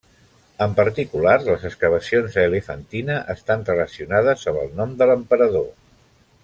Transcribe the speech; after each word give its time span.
En 0.65 0.71
particular, 0.77 1.33
les 1.49 1.67
excavacions 1.69 2.39
a 2.43 2.47
Elefantina 2.51 3.19
estan 3.37 3.69
relacionades 3.71 4.51
amb 4.53 4.63
el 4.67 4.75
nom 4.81 5.01
de 5.03 5.13
l'emperador. 5.13 5.71